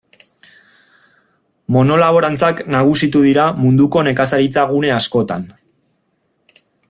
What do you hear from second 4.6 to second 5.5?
gune askotan.